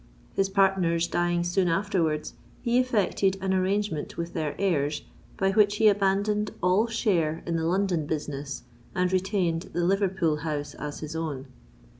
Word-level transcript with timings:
His 0.33 0.49
partners 0.49 1.05
dying 1.07 1.43
soon 1.43 1.67
afterwards, 1.67 2.33
he 2.63 2.79
effected 2.79 3.37
an 3.39 3.53
arrangement 3.53 4.17
with 4.17 4.33
their 4.33 4.55
heirs, 4.57 5.03
by 5.37 5.51
which 5.51 5.75
he 5.75 5.87
abandoned 5.89 6.49
all 6.63 6.87
share 6.87 7.43
in 7.45 7.55
the 7.55 7.65
London 7.65 8.07
business, 8.07 8.63
and 8.95 9.13
retained 9.13 9.69
the 9.73 9.83
Liverpool 9.85 10.37
house 10.37 10.73
as 10.73 11.01
his 11.01 11.15
own. 11.15 11.45